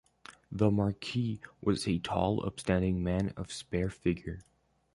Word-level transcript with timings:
The 0.51 0.71
Marquis 0.71 1.41
was 1.61 1.87
a 1.87 1.99
tall, 1.99 2.43
upstanding 2.43 3.03
man 3.03 3.35
of 3.37 3.51
spare 3.51 3.91
figure. 3.91 4.39